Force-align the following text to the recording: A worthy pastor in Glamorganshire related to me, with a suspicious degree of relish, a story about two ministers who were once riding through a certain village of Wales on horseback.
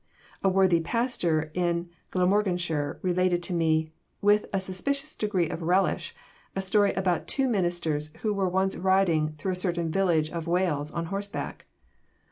A 0.43 0.49
worthy 0.49 0.81
pastor 0.81 1.51
in 1.53 1.91
Glamorganshire 2.09 2.97
related 3.03 3.43
to 3.43 3.53
me, 3.53 3.91
with 4.19 4.47
a 4.51 4.59
suspicious 4.59 5.15
degree 5.15 5.47
of 5.47 5.61
relish, 5.61 6.15
a 6.55 6.61
story 6.63 6.91
about 6.93 7.27
two 7.27 7.47
ministers 7.47 8.09
who 8.23 8.33
were 8.33 8.49
once 8.49 8.75
riding 8.75 9.33
through 9.33 9.51
a 9.51 9.63
certain 9.63 9.91
village 9.91 10.31
of 10.31 10.47
Wales 10.47 10.89
on 10.89 11.05
horseback. 11.13 11.67